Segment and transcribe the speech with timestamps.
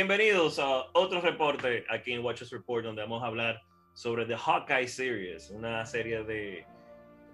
[0.00, 3.60] Bienvenidos a otro reporte aquí en Watchers Report, donde vamos a hablar
[3.92, 6.64] sobre The Hawkeye Series, una serie de,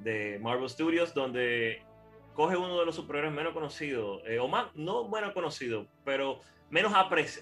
[0.01, 1.81] de Marvel Studios donde
[2.35, 6.93] coge uno de los superhéroes menos conocidos, eh, o más, no menos conocido, pero menos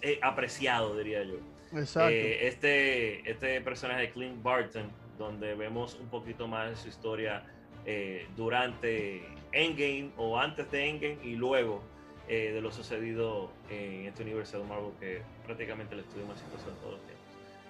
[0.02, 1.38] eh, apreciado, diría yo.
[1.72, 2.10] Exacto.
[2.10, 7.46] Eh, este, este personaje de Clint Barton, donde vemos un poquito más de su historia
[7.86, 11.82] eh, durante Endgame o antes de Endgame y luego
[12.28, 16.70] eh, de lo sucedido en este universo de Marvel que prácticamente el estudio más exitoso
[16.70, 17.24] de todos los tiempos.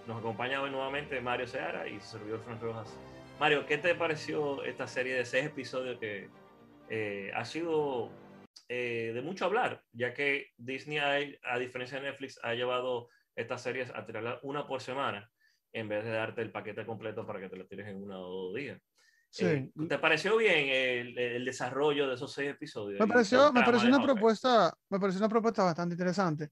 [0.07, 2.97] Nos acompaña hoy nuevamente Mario Seara y su servidor Frank Rojas.
[3.41, 6.29] Mario, ¿qué te pareció esta serie de seis episodios que
[6.89, 8.11] eh, ha sido
[8.69, 13.91] eh, de mucho hablar, ya que Disney, a diferencia de Netflix, ha llevado estas series
[13.95, 15.31] a tirarla una por semana
[15.73, 18.45] en vez de darte el paquete completo para que te lo tires en uno o
[18.47, 18.81] dos días.
[19.35, 19.45] Sí.
[19.47, 23.01] Eh, ¿Te pareció bien el, el desarrollo de esos seis episodios?
[23.01, 26.51] me pareció, me pareció una propuesta, me pareció una propuesta bastante interesante.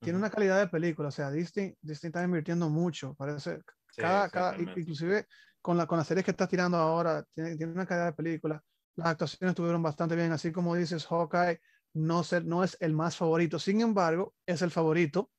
[0.00, 0.26] Tiene Ujú.
[0.26, 4.56] una calidad de película, o sea, Disney, Disney está invirtiendo mucho, parece, Sí, cada, cada,
[4.56, 5.26] inclusive
[5.60, 8.62] con, la, con las series que está tirando ahora, tiene, tiene una calidad de película.
[8.96, 11.60] Las actuaciones estuvieron bastante bien, así como dices, Hawkeye
[11.94, 15.30] no, ser, no es el más favorito, sin embargo, es el favorito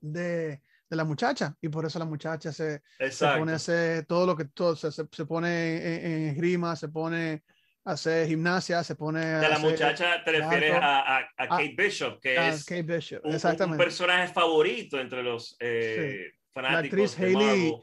[0.00, 4.26] de, de la muchacha, y por eso la muchacha se, se pone a hacer todo
[4.26, 7.42] lo que todo, se, se, pone en, esgrima, se pone
[7.84, 11.28] a hacer gimnasia, se pone a de la hacer- muchacha te refieres a, a- a
[11.38, 13.34] Ah, Kate Bishop, que a es Kate Bishop, un-
[13.70, 17.74] un, personaje favorito entre los eh, fanáticos actriz de Hailey Marvel.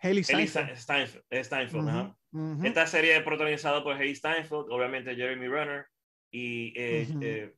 [0.00, 0.76] Hailey Hailey Steinfeld.
[0.78, 1.24] Steinfeld.
[1.44, 2.16] Steinfeld, ajá.
[2.32, 2.66] Ujú, ujú.
[2.66, 5.86] Esta serie es protagonizada por Hailey Steinfeld, obviamente Jeremy Renner
[6.30, 7.20] y eh, Ujú.
[7.22, 7.54] eh,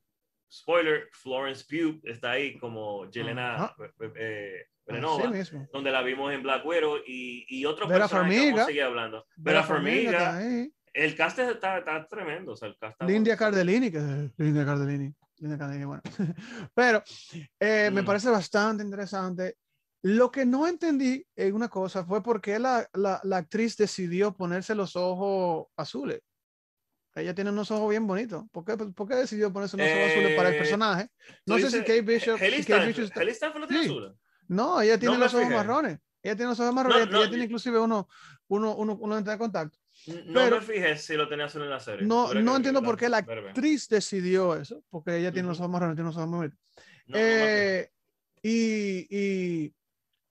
[0.50, 3.76] spoiler, Florence Pugh está ahí como Yelena Ajá.
[4.00, 4.52] eh, eh,
[4.86, 5.68] Berenova, mismo.
[5.72, 8.64] donde la vimos en Black Widow y, y otros Vera Farmiga.
[8.66, 9.24] seguir hablando.
[9.36, 13.36] Vera Vera Farmiga Farmiga, el cast está, está tremendo, o sea, el cast Lindia.
[13.36, 15.14] Cardellini, que es Lindia Cardellini.
[15.38, 16.02] Lindia Cardellini, bueno.
[16.74, 17.02] Pero
[17.60, 18.04] eh, me Mm.
[18.04, 19.56] parece bastante interesante.
[20.02, 24.34] Lo que no entendí en una cosa fue por qué la, la, la actriz decidió
[24.34, 26.20] ponerse los ojos azules.
[27.20, 28.44] Ella tiene unos ojos bien bonitos.
[28.50, 31.08] ¿Por qué, por qué decidió ponerse unos ojos azules para el Eh, personaje?
[31.46, 32.38] No sé dices, si Kate Bishop.
[32.38, 33.96] Si Kate Bishop está- no tiene Sí.
[34.48, 35.56] No, ella tiene me los ojos fijé.
[35.56, 35.98] marrones.
[36.22, 36.96] Ella tiene los ojos marrones.
[36.98, 38.08] No, ella, no, ella tiene y- inclusive uno,
[38.48, 39.78] uno, uno, uno lente de contacto.
[40.26, 42.06] No Pero- me fijé si lo tenía azul en la serie.
[42.06, 45.64] No, no entiendo por qué la actriz decidió eso, porque ella tiene los Ujú.
[45.64, 46.48] ojos marrones, tiene los ojos muy.
[46.48, 46.54] No,
[47.06, 47.14] no.
[47.16, 47.90] Eh,
[48.42, 49.74] y, y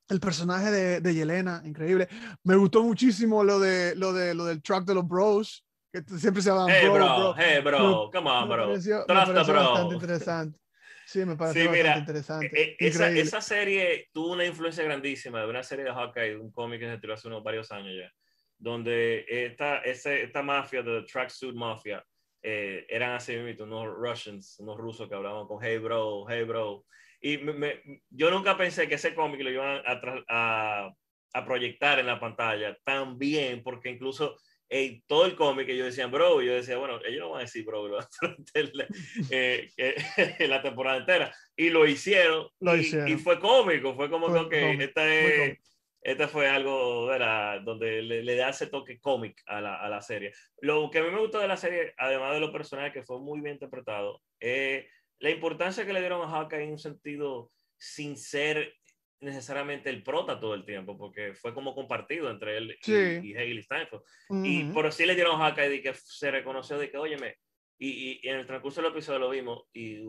[0.09, 2.07] el personaje de, de Yelena, increíble.
[2.43, 6.41] Me gustó muchísimo lo de lo de lo del truck de los bros, que siempre
[6.41, 8.67] se llaman Hey, bro, bro, hey, bro, come on, Me bro.
[8.67, 9.93] pareció, me Trust the pareció bastante bro.
[9.93, 10.59] interesante.
[11.05, 12.61] Sí, me pareció Sí, bastante mira, interesante.
[12.61, 13.21] Eh, esa, Increíble.
[13.21, 16.97] esa serie tuvo una influencia grandísima de una serie de Hawkeye, un cómic que se
[16.99, 18.11] tiró hace unos varios años ya,
[18.57, 22.05] donde esta, esta mafia de Tracksuit Mafia
[22.43, 26.85] eh, eran así mismo unos Russians, unos rusos que hablaban con hey bro, hey bro.
[27.21, 29.99] Y me- me- yo nunca pensé que ese cómic lo iban a,
[30.29, 30.93] a,
[31.33, 34.37] a proyectar en la pantalla tan bien, porque incluso
[34.69, 37.43] eh, todo el cómic que yo decía bro, yo decía, bueno, ellos no van a
[37.43, 37.81] decir bro
[38.21, 38.87] durante la,
[39.31, 39.95] eh, eh,
[40.47, 41.33] la temporada entera.
[41.55, 42.47] Y lo hicieron.
[42.59, 43.07] Lo y, hicieron.
[43.07, 45.57] y fue cómico, fue como Fue que esta es,
[46.01, 49.89] este fue algo de la, donde le, le da ese toque cómic a la, a
[49.89, 50.33] la serie.
[50.61, 53.19] Lo que a mí me gustó de la serie, además de los personajes que fue
[53.19, 54.87] muy bien interpretado, eh,
[55.19, 58.73] la importancia que le dieron a Hawkeye en un sentido sin ser
[59.21, 63.19] necesariamente el prota todo el tiempo, porque fue como compartido entre él y, Sí.
[63.23, 64.01] y Hailey Steinfeld.
[64.45, 64.73] Y Ujú.
[64.73, 67.37] pero sí le dieron a Hawkeye de que se reconoció de que, óyeme,
[67.77, 70.03] y, y- y en el transcurso del episodio lo vimos, y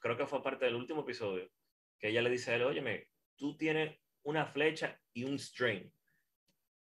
[0.00, 1.48] creo que fue parte del último episodio,
[1.98, 5.88] que ella le dice a él, óyeme, tú tienes una flecha y un string,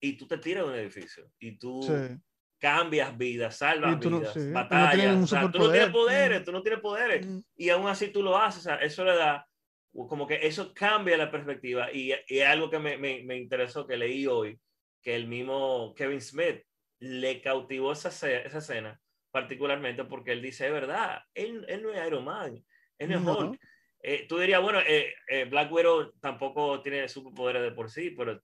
[0.01, 2.17] y tú te tiras de un edificio, y tú Sí.
[2.59, 5.51] cambias vidas, salvas Y tú no- vidas, sí, y no batallas, tienes un o sea,
[5.51, 7.39] tú no tienes poderes, tú no tienes poderes, Mm.
[7.57, 9.45] y aún así tú lo haces, o sea, eso le da,
[9.93, 13.97] como que eso cambia la perspectiva, y, y algo que me, me, me interesó, que
[13.97, 14.59] leí hoy,
[15.01, 16.61] que el mismo Kevin Smith
[16.99, 18.99] le cautivó esa, esa escena,
[19.31, 22.63] particularmente porque él dice, es verdad, él, él no es Iron Man,
[22.97, 23.37] él no es.
[23.37, 23.59] Hulk.
[24.05, 28.41] Eh, tú dirías, bueno, eh, eh, Black Widow tampoco tiene superpoderes de por sí, pero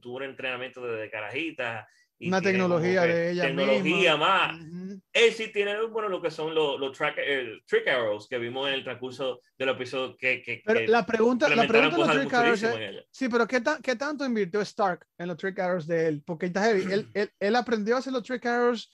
[0.00, 1.88] tuvo un entrenamiento desde carajita.
[2.22, 4.16] Una como tecnología de ella Tecnología misma.
[4.16, 4.60] más.
[4.60, 5.00] Ujú.
[5.12, 8.68] Él sí tiene, bueno, lo que son los, los track, eh, trick arrows que vimos
[8.68, 12.16] en el transcurso del episodio que, que, Pero que la pregunta, la pregunta de los
[12.20, 13.04] trick arrows es-.
[13.10, 16.22] Sí, pero ¿qué, ta- ¿qué tanto invirtió Stark en los trick arrows de él?
[16.26, 16.92] Porque está heavy.
[16.92, 18.92] Él, él, él aprendió a hacer los trick arrows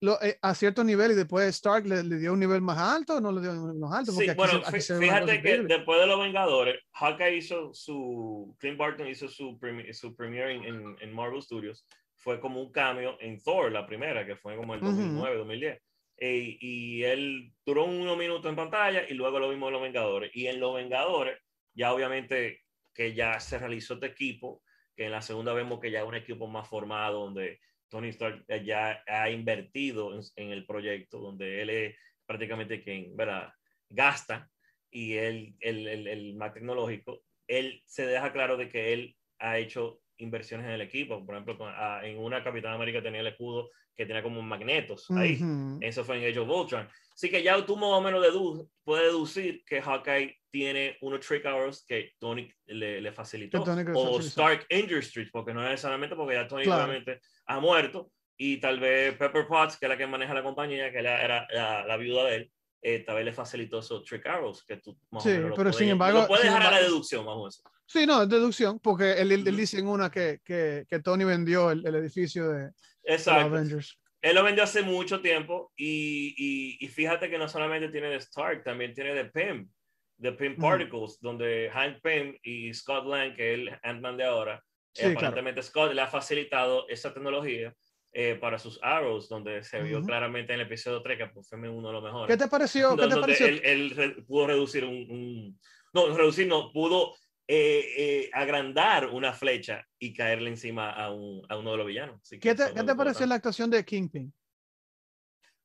[0.00, 3.16] lo- eh, a cierto nivel y después Stark le, le dio un nivel más alto
[3.16, 4.12] o no le dio un nivel más alto.
[4.12, 5.74] Porque Sí, bueno, se- fíjate que increíble.
[5.76, 10.64] después de Los Vengadores, Hawkeye hizo su, Clint Barton hizo su, premi- su premiere en,
[10.64, 11.86] en- en Marvel Studios,
[12.26, 14.90] fue como un cameo en Thor, la primera, que fue como el Ujú.
[14.90, 15.80] 2009, 2010.
[16.16, 20.32] E- y él duró unos minutos en pantalla y luego lo vimos en Los Vengadores.
[20.34, 21.38] Y en Los Vengadores
[21.72, 22.62] Ya obviamente
[22.92, 24.64] que ya se realizó este equipo,
[24.96, 28.44] que en la segunda vemos que ya es un equipo más formado, donde Tony Stark
[28.64, 31.96] ya ha invertido en, el proyecto, donde él es
[32.26, 33.52] prácticamente quien ¿verdad?
[33.88, 34.50] gasta
[34.90, 39.58] y él, el, el, el más tecnológico, él se deja claro de que él ha
[39.58, 41.24] hecho inversiones en el equipo.
[41.24, 45.40] Por ejemplo, ah, en una Capitán América tenía el escudo que tenía como magnetos ahí.
[45.80, 46.88] Eso fue en Age of Ultron.
[47.14, 51.46] Así que ya tú más o menos dedu puedes deducir que Hawkeye tiene unos trick
[51.46, 53.64] hours que Tony le, le facilitó.
[53.94, 58.10] o Stark Industries, porque no necesariamente porque ya Tony obviamente ha muerto.
[58.38, 61.86] Y tal vez Pepper Potts, que es la que maneja la compañía, que era la,
[61.86, 62.52] la, viuda de él,
[62.82, 66.20] eh, tal vez le facilitó esos trick arrows que tú más sí, pero sin embargo.
[66.20, 69.56] Lo puedes dejar a la deducción, vamos a Sí, no, es deducción, porque él, él,
[69.56, 72.70] dice en una que, que, que Tony vendió el, el edificio de,
[73.04, 73.46] Exacto.
[73.46, 73.98] Avengers.
[74.20, 78.16] Él lo vendió hace mucho tiempo y, y, y, fíjate que no solamente tiene de
[78.16, 79.68] Stark, también tiene de Pym,
[80.16, 84.64] de Pym Particles, donde Hank Pym y Scott Lang, que es el Ant-Man de ahora,
[84.92, 87.72] sí, aparentemente Scott le ha facilitado esa tecnología
[88.12, 91.58] eh, para sus arrows, donde se vio claramente en el episodio 3 que pues, fue
[91.68, 92.34] uno de los mejores.
[92.34, 92.96] ¿Qué te pareció?
[92.96, 93.46] ¿Qué te pareció?
[93.46, 95.60] Él, él, pudo reducir un, un,
[95.92, 97.14] No, reducir no, pudo
[97.48, 102.20] eh, eh, agrandar una flecha y caerle encima a, un, a uno de los villanos.
[102.28, 104.32] ¿Qué te, ¿qué te pareció la actuación de Kingpin?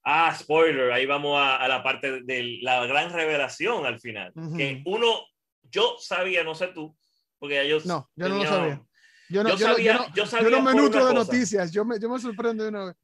[0.03, 4.31] Ah, spoiler, ahí vamos a, a, la parte de la gran revelación al final.
[4.55, 5.25] Que uno,
[5.63, 6.95] yo sabía, no sé tú,
[7.39, 7.85] porque ellos...
[7.85, 8.81] No, yo no lo sabía.
[9.29, 11.99] Yo no, yo, sabía, no, yo, sabía yo no me nutro de noticias, yo me,
[11.99, 12.95] yo me sorprendo de una vez.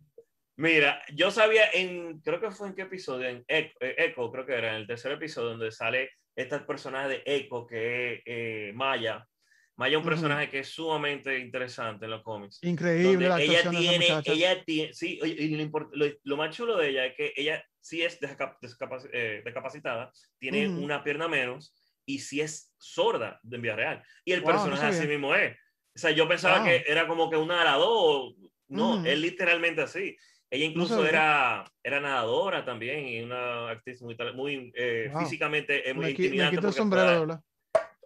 [0.57, 4.69] Mira, yo sabía en, creo que fue en qué episodio, en Echo, creo que era
[4.69, 9.27] en el tercer episodio donde sale este personaje de Echo que es eh, Maya.
[9.75, 12.59] Maya es un personaje que es sumamente interesante en los cómics.
[12.63, 17.15] Increíble la ella tiene, ella tiene, sí, y lo, lo, más chulo de ella es
[17.15, 21.75] que ella sí es eh, discapacitada, tiene una pierna menos
[22.05, 24.03] y sí es sorda de en vía real.
[24.23, 25.55] Y el personaje así mismo es.
[25.95, 28.33] O sea, yo pensaba que era como que un nadador.
[28.67, 30.17] No, es literalmente así.
[30.49, 36.11] Ella incluso era, era nadadora también y una actriz muy, muy eh, físicamente es muy
[36.11, 36.55] intimidante.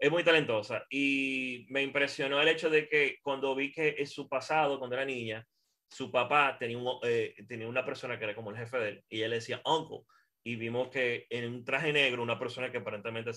[0.01, 4.27] es muy talentosa y me impresionó el hecho de que cuando vi que en su
[4.27, 5.45] pasado, cuando era niña,
[5.87, 9.03] su papá tenía, un, eh, tenía una persona que era como el jefe de él
[9.09, 9.99] y ella le decía uncle
[10.43, 13.31] y vimos que en un traje negro una persona que aparentemente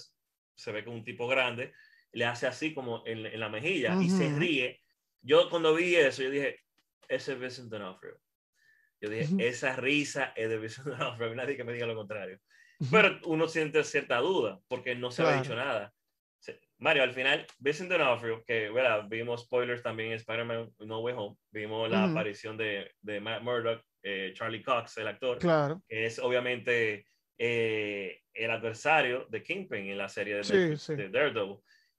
[0.56, 1.74] se ve como un tipo grande
[2.12, 4.80] le hace así como en, en la mejilla y se ríe.
[5.20, 6.60] Yo cuando vi eso, yo dije,
[7.08, 8.16] ese es Vincent D'Onofrio.
[9.04, 11.34] Yo dije, esa risa es de Vincent D'Onofrio.
[11.34, 12.38] Nadie que me diga lo contrario.
[12.90, 15.92] Pero uno siente cierta duda porque no se había dicho nada.
[16.78, 19.04] Mario, al final, Vincent D'Onofrio, que ¿verdad?
[19.08, 23.82] vimos spoilers también en Spider-Man No Way Home, vimos la aparición de, de Matt Murdock,
[24.02, 25.82] eh, Charlie Cox, el actor, claro.
[25.88, 27.06] que es obviamente
[27.38, 31.58] eh, el adversario de Kingpin en la serie de, de Daredevil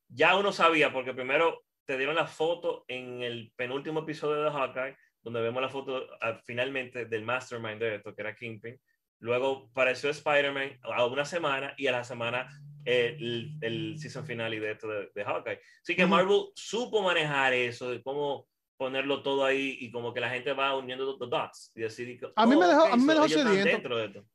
[0.10, 4.98] ya uno sabía, porque primero te dieron la foto en el penúltimo episodio de Hawkeye,
[5.26, 8.80] donde vemos la foto ah, finalmente del mastermind de esto, que era Kingpin.
[9.20, 12.48] Luego apareció Spider-Man a una semana y a la semana
[12.86, 15.60] el, el season final de esto de, Hawkeye.
[15.82, 20.30] Así que Marvel supo manejar eso, de cómo ponerlo todo ahí y como que la
[20.30, 23.14] gente va uniendo los dots y decir a mí me oh, dejó, a mí me
[23.16, 24.26] dejó sediento.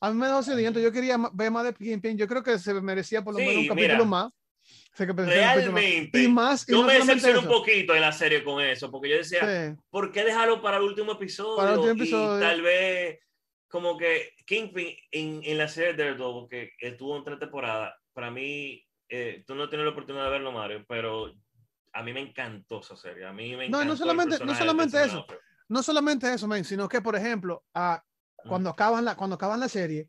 [0.00, 0.78] A mí me dejó sediento.
[0.78, 2.16] Yo quería ver más de Kingpin.
[2.16, 4.30] Yo creo que se merecía por lo menos un capítulo más.
[4.98, 9.16] Realmente, y más, yo me decepcioné un poquito en la serie con eso, porque yo
[9.18, 11.94] decía, ¿por qué dejarlo para el último episodio?
[11.94, 13.18] Y tal vez,
[13.68, 18.30] como que Kingpin en, en la serie de Daredevil, que estuvo en tres temporadas, para
[18.30, 21.32] mí, eh, tú no tienes la oportunidad de verlo, Mario, pero
[21.92, 23.26] a mí me encantó esa serie.
[23.26, 23.84] A mí me encantó.
[23.84, 25.26] No, no solamente, no solamente eso,
[25.68, 28.02] no solamente eso, sino que, por ejemplo, a,
[28.48, 30.08] cuando, acaban la, cuando acaban la serie,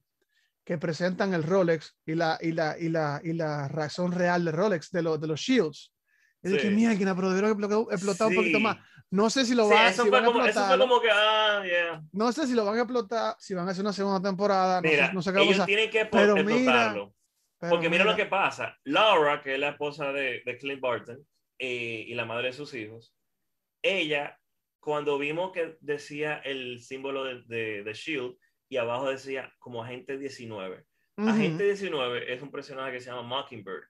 [0.67, 4.51] que presentan el Rolex y la, y la, y la, y la razón real de
[4.51, 5.93] Rolex, de, lo, de los Shields.
[6.41, 6.57] Es sí.
[6.57, 7.51] que mira, que pero debieron
[7.89, 8.75] explotar, un poquito más.
[9.09, 10.49] No sé si lo van, si van a explotar.
[10.49, 12.03] Eso fue como que, ah, yeah.
[12.11, 14.81] No sé si lo van a explotar, si van a hacer una segunda temporada.
[14.81, 17.05] Mira, no sé, no sé ellos tienen que pero explotarlo.
[17.05, 18.77] Mira, porque mira, mira, lo que pasa.
[18.83, 21.25] Laura, que es la esposa de, de Clint Barton
[21.59, 23.15] eh, y la madre de sus hijos,
[23.81, 24.37] ella,
[24.81, 28.35] cuando vimos que decía el símbolo de, de, de Shield,
[28.69, 30.83] y abajo decía como Agente 19.
[31.17, 33.85] Agente 19 es un personaje que se llama Mockingbird,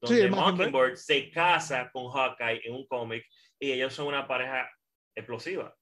[0.00, 0.96] donde Mockingbird.
[0.96, 3.24] se casa con Hawkeye en un cómic
[3.58, 4.68] y ellos son una pareja
[5.14, 5.74] explosiva.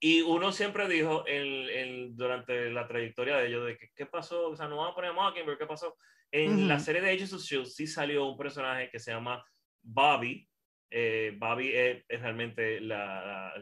[0.00, 4.56] Y uno siempre dijo en, durante la trayectoria de ellos de que qué pasó, o
[4.56, 5.96] sea, no vamos a poner Mockingbird, ¿qué pasó?
[6.32, 7.70] En la serie de Agents of S.H.I.E.L.D.
[7.70, 9.44] sí salió un personaje que se llama
[9.80, 10.48] Bobby.
[10.90, 13.52] Eh, Bobby es, realmente la,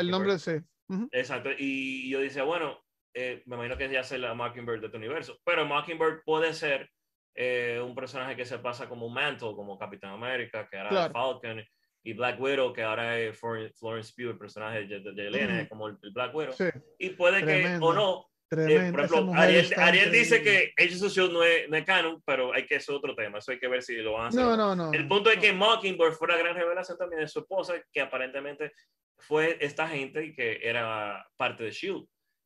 [0.00, 0.62] el nombre de ese.
[1.10, 1.50] Exacto.
[1.58, 2.80] Y yo decía, bueno,
[3.14, 6.88] eh, me imagino que ya sea la Mockingbird de tu universo, pero Mockingbird puede ser
[7.34, 11.06] eh, un personaje que se pasa como un mantle, como Capitán América, que ahora Claro.
[11.06, 11.64] es Falcon,
[12.04, 15.60] y Black Widow, que ahora es Flor- Florence Pugh, el personaje de, de, de Elena,
[15.62, 16.52] es como el, el Black Widow.
[16.52, 16.64] Sí,
[16.98, 17.86] Y puede que, Tremendo.
[17.86, 21.32] o no, eh, por ejemplo, Ariel, Ariel dice que Agents of S.H.I.E.L.D.
[21.32, 23.82] no es, no es canon, pero hay que es otro tema, eso hay que ver
[23.82, 24.42] si lo van a hacer.
[24.42, 24.92] No, no, no.
[24.92, 25.42] El punto es no.
[25.42, 28.72] que Mockingbird fue una gran revelación también de su esposa, que aparentemente
[29.16, 32.04] fue esta gente y que era parte de Shield.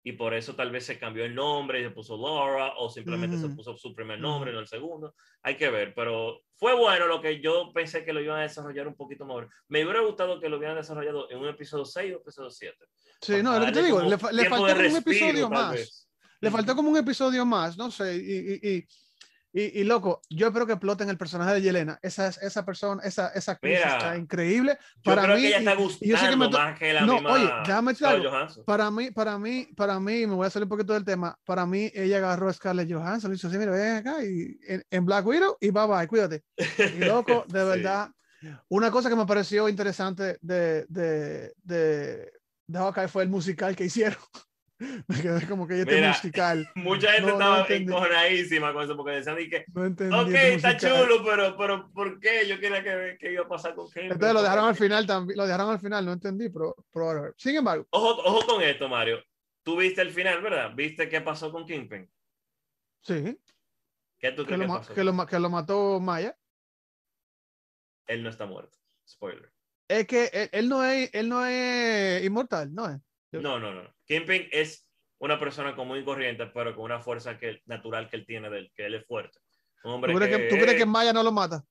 [0.08, 3.36] Y por eso tal vez se cambió el nombre y se puso Laura, o simplemente
[3.36, 3.56] se Ujú.
[3.56, 5.16] puso su primer nombre, no el segundo.
[5.42, 8.86] Hay que ver, pero fue bueno lo que yo pensé que lo iban a desarrollar
[8.86, 9.48] un poquito mejor.
[9.66, 12.76] Me hubiera gustado que lo hubieran desarrollado en un episodio 6 o episodio 7.
[13.20, 16.08] Sí, no, lo que te digo, le, fa- le faltó como un episodio más.
[16.40, 18.20] Le faltó como un episodio más, no sé, y,
[18.62, 18.86] y, y,
[19.58, 21.98] y, y, loco, yo espero que exploten el personaje de Yelena.
[22.02, 24.78] Esa, esa persona, esa, esa actriz Mira, está increíble.
[24.96, 26.78] Yo Para creo mí, que ella está y- y yo sé que gustando me más
[26.78, 28.30] que la No, misma oye, déjame decir algo.
[28.66, 31.38] Para mí, para mí, para mí, me voy a salir un poquito del tema.
[31.46, 34.84] Para mí, ella agarró a Scarlett Johansson, le hizo así, mira, ven acá y en,
[34.90, 36.44] en Black Widow y bye bye, cuídate.
[36.94, 37.66] Y loco, de Sí.
[37.66, 38.10] verdad,
[38.68, 42.30] una cosa que me pareció interesante de, de, de,
[42.66, 44.18] de Hawkeye fue el musical que hicieron.
[45.08, 46.68] me quedé como que este musical.
[46.74, 50.22] Mucha gente No, estaba encojonadísima con eso porque decían y que No.
[50.22, 50.78] Ok, está musical.
[50.78, 52.46] chulo, pero, pero ¿por qué?
[52.46, 54.08] Yo quería que, que iba a pasar con Kane.
[54.08, 57.32] Entonces lo dejaron al final también, lo dejaron al final, no entendí, pero, pero.
[57.36, 59.22] Sin embargo, Ojo, ojo con esto, Mario.
[59.62, 60.72] Tú viste el final, ¿verdad?
[60.74, 62.08] ¿Viste qué pasó con Kingpin?
[63.02, 63.38] sí,
[64.18, 64.94] ¿Qué tú que crees lo, que pasó?
[64.94, 66.36] que lo, que lo mató Maya.
[68.06, 68.78] Él no está muerto.
[69.08, 69.52] Spoiler.
[69.88, 73.00] Es que él, él no es, él no es inmortal, ¿no es?
[73.32, 73.94] No, no, no.
[74.06, 78.26] Kingpin es una persona común y corriente, pero con una fuerza que, natural que él
[78.26, 79.38] tiene, de él, que él es fuerte.
[79.84, 81.64] Un hombre ¿Tú crees que, tú crees que Maya no lo mata?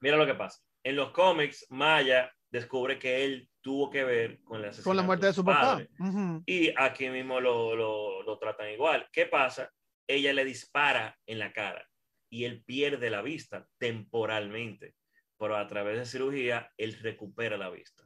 [0.00, 0.60] Mira lo que pasa.
[0.82, 5.26] En los cómics, Maya descubre que él tuvo que ver con la, Con la muerte
[5.26, 5.60] de su papá.
[5.60, 5.88] padre.
[5.98, 6.42] Ujú.
[6.46, 9.08] Y aquí mismo lo, lo, lo tratan igual.
[9.10, 9.70] ¿Qué pasa?
[10.06, 11.88] Ella le dispara en la cara
[12.30, 14.94] y él pierde la vista temporalmente,
[15.38, 18.03] pero a través de cirugía él recupera la vista.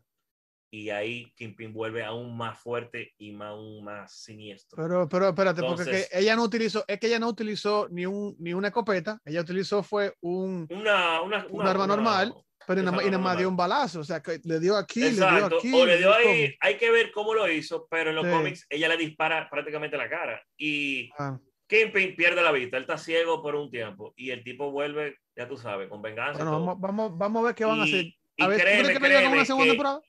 [0.71, 4.77] Y ahí Kingpin vuelve aún más fuerte y más, aún más siniestro.
[4.77, 8.05] Pero, pero espérate, porque Entonces- que ella no utilizó, es que ella no utilizó ni,
[8.05, 12.35] un, ni una escopeta, ella utilizó fue un, una, una, Un arma normal,
[12.67, 15.25] pero y nada más- dio un balazo, o sea, que le dio aquí, le dio
[15.25, 15.57] Exacto.
[15.59, 15.73] aquí.
[15.73, 18.31] o le dio ahí, hay que ver cómo lo hizo, pero en los Sí.
[18.31, 20.43] cómics ella le dispara prácticamente en la cara.
[20.59, 24.71] Y Ah, Kingpin pierde la vista, él está ciego por un tiempo y el tipo
[24.71, 26.45] vuelve, ya tú sabes, con venganza.
[26.45, 28.05] bueno, vamos, vamos, vamos a ver qué van a Y- hacer.
[28.05, 30.01] y A ver, ¿tú crees que con créeme una segunda que- temporada?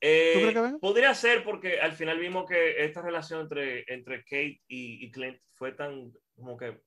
[0.00, 0.78] Eh, ¿Tú crees que?
[0.78, 5.38] Podría ser porque al final vimos que esta relación entre, entre Kate y, y Clint
[5.52, 6.80] fue tan, como que,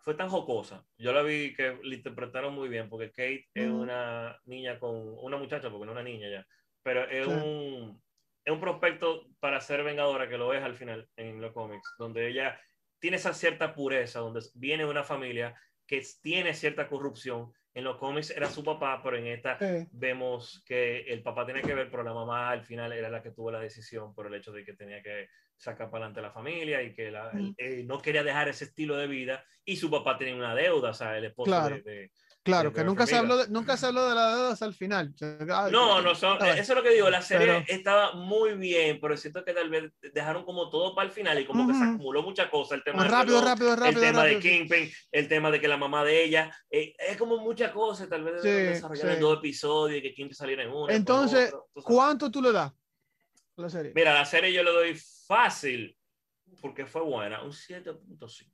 [0.00, 0.86] fue tan jocosa.
[0.96, 3.82] Yo la vi que la interpretaron muy bien porque Kate es Ujú.
[3.82, 6.46] una niña con, una muchacha, porque no es una niña ya,
[6.82, 7.32] pero es Sí.
[7.32, 8.02] un,
[8.44, 12.28] es un prospecto para ser vengadora que lo es al final en los cómics, donde
[12.28, 12.60] ella
[12.98, 15.54] tiene esa cierta pureza, donde viene una familia
[15.86, 17.52] que tiene cierta corrupción.
[17.72, 19.86] En los cómics era su papá, pero en esta Sí.
[19.92, 23.30] vemos que el papá tiene que ver, pero la mamá al final era la que
[23.30, 26.82] tuvo la decisión por el hecho de que tenía que sacar para adelante la familia
[26.82, 30.34] y que la- eh, no quería dejar ese estilo de vida y su papá tenía
[30.34, 31.76] una deuda, o sea, el esposo Claro.
[31.76, 32.10] de, de-
[32.42, 34.72] Claro, de que nunca se, habló de, nunca se habló de la deuda hasta el
[34.72, 35.14] final.
[35.20, 38.98] Ay, No, no son, eso es lo que digo, la serie Pero- estaba muy bien,
[38.98, 41.84] pero siento que tal vez dejaron como todo para el final y como que se
[41.84, 44.48] acumuló mucha cosa, el tema rápido, reloj, rápido, rápido, el tema rápido, de.
[44.48, 48.24] Kingpin, el tema de que la mamá de ella, eh, es como muchas cosas, tal
[48.24, 49.20] vez Sí, desarrollar en sí.
[49.20, 50.88] dos episodios y que Kingpin saliera en uno.
[50.88, 51.52] en Entonces.
[51.84, 53.92] ¿cuánto tú le das a la serie?
[53.94, 55.94] Mira, la serie yo le doy fácil
[56.62, 58.50] porque fue buena, un 7.5.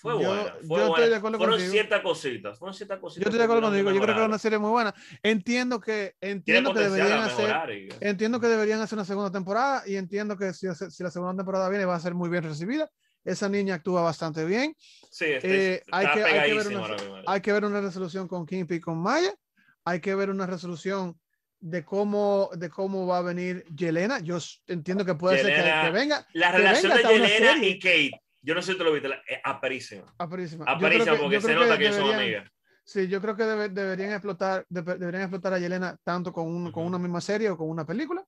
[0.00, 1.06] Fue Yo- buena, yo fue estoy buena.
[1.08, 1.72] de acuerdo Fueron contigo.
[1.72, 3.26] ciertas cositas, fueron ciertas Yo cositas.
[3.26, 4.28] estoy de acuerdo contigo, yo creo que mejorar.
[4.28, 4.94] una serie muy buena.
[5.22, 9.82] Entiendo que, entiendo que deberían a hacer, y- entiendo que deberían hacer una segunda temporada
[9.86, 12.88] y entiendo que si, si la segunda temporada viene va a ser muy bien recibida.
[13.24, 14.74] Esa niña actúa bastante bien.
[15.10, 18.46] Sí, este, Eh, hay, que, hay, que ver una, hay que ver una resolución con
[18.46, 19.34] Kingpin y con Maya.
[19.84, 21.18] Hay que ver una resolución
[21.60, 24.20] de cómo, de cómo va a venir Yelena.
[24.20, 24.38] Yo
[24.68, 26.26] entiendo que puede ser Yelena- que, que venga.
[26.34, 29.38] La relación venga de Yelena y Kate, yo no sé si tú lo viste, es
[29.44, 30.10] aparísima.
[30.16, 30.64] Aparísima.
[30.66, 32.50] Aparísima que- porque se nota que, son deberían- amigas.
[32.82, 36.72] Sí, yo creo que debe- deberían explotar, debe- deberían explotar a Yelena tanto con, un-
[36.72, 38.24] con una misma serie o con una película.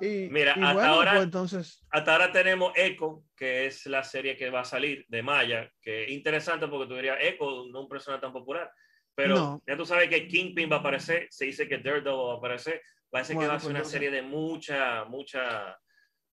[0.00, 4.02] Y, Mira, y hasta bueno, ahora- pues entonces, Hasta ahora tenemos Echo, que es la
[4.02, 7.82] serie que va a salir de Maya, que es interesante porque tú dirías, Echo no
[7.82, 8.72] un personaje tan popular,
[9.14, 9.62] pero No.
[9.66, 12.80] ya tú sabes que Kingpin va a aparecer, se dice que Daredevil va a aparecer,
[13.10, 15.78] parece que Bueno, va a ser pues una serie de mucha, mucha,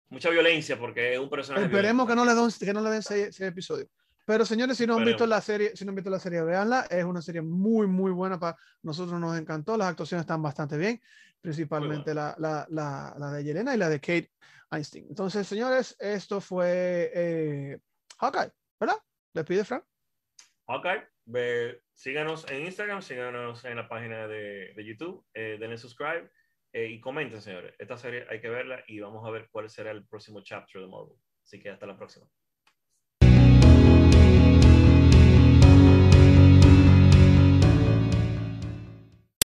[0.08, 3.02] mucha violencia porque es un personaje esperemos que no le den, que no le den
[3.02, 3.88] seis, seis episodios.
[4.24, 6.86] Pero señores, si no han visto la serie, si no han visto la serie, véanla.
[6.90, 8.40] Es una serie muy, muy buena.
[8.40, 9.76] Para nosotros nos encantó.
[9.76, 11.00] Las actuaciones están bastante bien,
[11.40, 14.32] principalmente la, la, la, la de Yelena y la de Kate
[14.68, 15.06] Einstein.
[15.08, 17.78] Entonces, señores, esto fue eh,
[18.18, 18.96] Hawkeye, ¿verdad?
[19.32, 19.84] ¿Le pide Frank?
[20.66, 21.06] Hawkeye,
[21.94, 26.28] síganos en Instagram, síganos en la página de, de YouTube, eh, denle subscribe
[26.76, 27.74] eh, y comenten, señores.
[27.78, 30.86] Esta serie hay que verla y vamos a ver cuál será el próximo chapter de
[30.86, 31.16] Marvel.
[31.42, 32.26] Así que hasta la próxima.